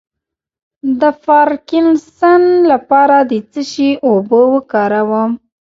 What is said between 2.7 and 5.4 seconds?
لپاره د څه شي اوبه وکاروم؟